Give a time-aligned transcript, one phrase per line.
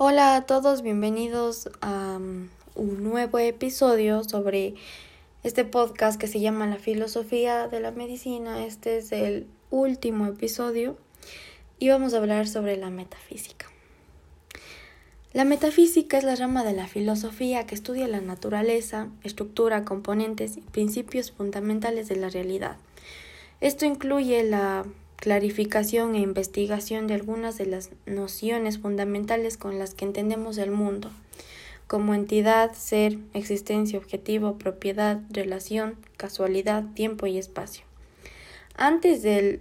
[0.00, 4.76] Hola a todos, bienvenidos a um, un nuevo episodio sobre
[5.42, 8.64] este podcast que se llama La filosofía de la medicina.
[8.64, 10.96] Este es el último episodio
[11.80, 13.66] y vamos a hablar sobre la metafísica.
[15.32, 20.60] La metafísica es la rama de la filosofía que estudia la naturaleza, estructura, componentes y
[20.60, 22.76] principios fundamentales de la realidad.
[23.60, 24.84] Esto incluye la
[25.18, 31.10] clarificación e investigación de algunas de las nociones fundamentales con las que entendemos el mundo,
[31.88, 37.84] como entidad, ser, existencia, objetivo, propiedad, relación, casualidad, tiempo y espacio.
[38.76, 39.60] Antes del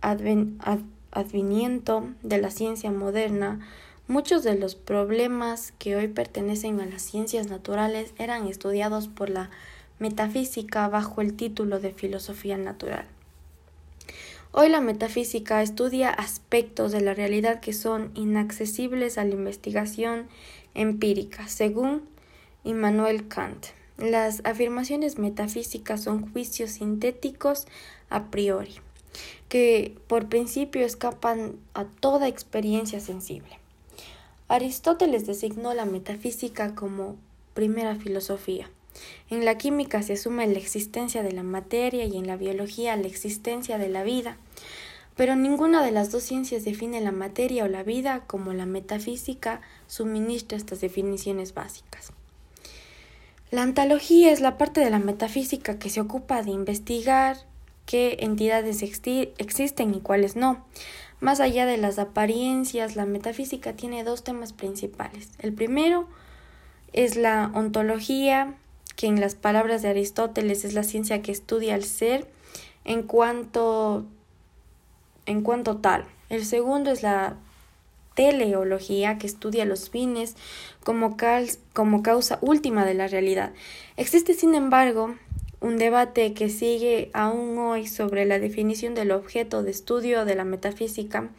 [0.00, 3.60] advenimiento de la ciencia moderna,
[4.08, 9.50] muchos de los problemas que hoy pertenecen a las ciencias naturales eran estudiados por la
[10.00, 13.06] metafísica bajo el título de filosofía natural.
[14.50, 20.26] Hoy la metafísica estudia aspectos de la realidad que son inaccesibles a la investigación
[20.74, 22.02] empírica, según
[22.64, 23.66] Immanuel Kant.
[23.98, 27.66] Las afirmaciones metafísicas son juicios sintéticos
[28.08, 28.76] a priori,
[29.50, 33.58] que por principio escapan a toda experiencia sensible.
[34.48, 37.16] Aristóteles designó la metafísica como
[37.52, 38.70] primera filosofía.
[39.30, 43.06] En la química se asume la existencia de la materia y en la biología la
[43.06, 44.36] existencia de la vida,
[45.16, 49.60] pero ninguna de las dos ciencias define la materia o la vida como la metafísica
[49.86, 52.12] suministra estas definiciones básicas.
[53.50, 57.38] La antología es la parte de la metafísica que se ocupa de investigar
[57.86, 60.64] qué entidades existen y cuáles no.
[61.20, 65.30] Más allá de las apariencias, la metafísica tiene dos temas principales.
[65.38, 66.06] El primero
[66.92, 68.54] es la ontología,
[68.98, 72.26] que en las palabras de Aristóteles es la ciencia que estudia el ser
[72.84, 74.04] en cuanto,
[75.24, 76.04] en cuanto tal.
[76.30, 77.36] El segundo es la
[78.16, 80.34] teleología que estudia los fines
[80.82, 81.16] como,
[81.74, 83.52] como causa última de la realidad.
[83.96, 85.14] Existe, sin embargo,
[85.60, 90.42] un debate que sigue aún hoy sobre la definición del objeto de estudio de la
[90.42, 91.30] metafísica,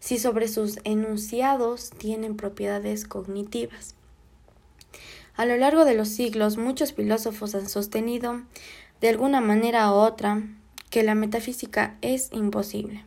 [0.00, 3.94] si sobre sus enunciados tienen propiedades cognitivas.
[5.36, 8.42] A lo largo de los siglos, muchos filósofos han sostenido,
[9.00, 10.42] de alguna manera u otra,
[10.90, 13.04] que la metafísica es imposible.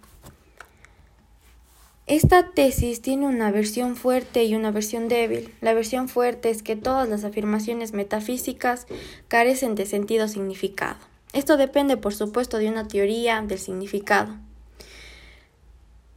[2.06, 5.54] Esta tesis tiene una versión fuerte y una versión débil.
[5.62, 8.88] La versión fuerte es que todas las afirmaciones metafísicas
[9.28, 10.98] carecen de sentido significado.
[11.34, 14.36] Esto depende, por supuesto, de una teoría del significado.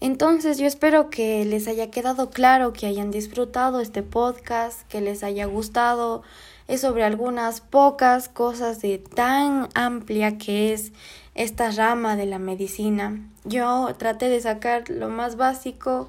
[0.00, 5.22] Entonces yo espero que les haya quedado claro, que hayan disfrutado este podcast, que les
[5.22, 6.22] haya gustado.
[6.68, 10.92] Es sobre algunas pocas cosas de tan amplia que es
[11.34, 13.20] esta rama de la medicina.
[13.44, 16.08] Yo traté de sacar lo más básico.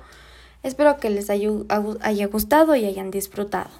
[0.64, 3.72] Espero que les haya, gustado y hayan disfrutado.